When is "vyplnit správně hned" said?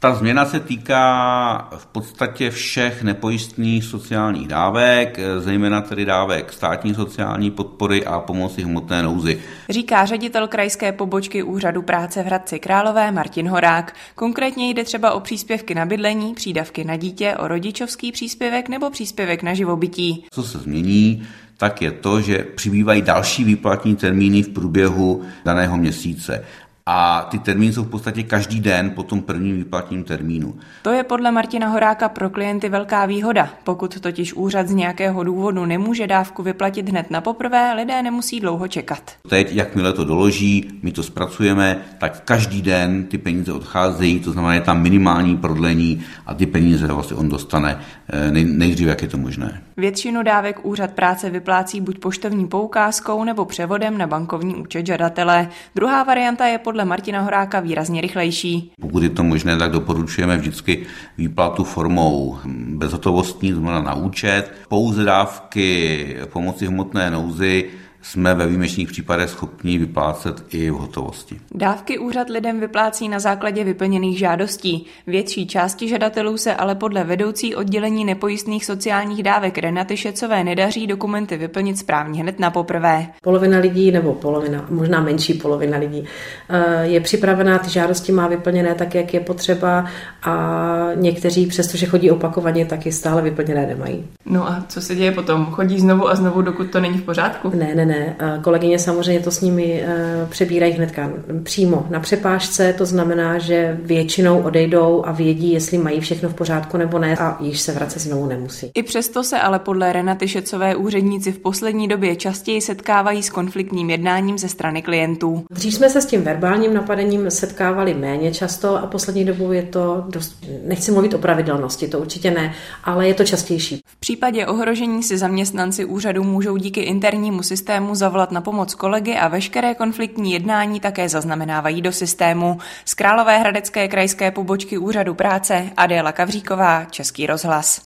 81.36-82.38